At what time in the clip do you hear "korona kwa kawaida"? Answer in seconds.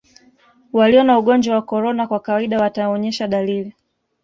1.61-2.59